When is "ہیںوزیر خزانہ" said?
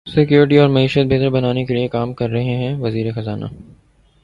2.57-3.45